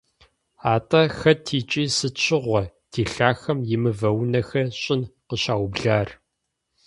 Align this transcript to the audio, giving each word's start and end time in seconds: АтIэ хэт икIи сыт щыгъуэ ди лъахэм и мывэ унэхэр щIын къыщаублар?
АтIэ 0.73 1.01
хэт 1.19 1.43
икIи 1.59 1.87
сыт 1.97 2.15
щыгъуэ 2.23 2.63
ди 2.91 3.01
лъахэм 3.13 3.59
и 3.75 3.77
мывэ 3.81 4.09
унэхэр 4.19 4.67
щIын 4.81 5.01
къыщаублар? 5.27 6.09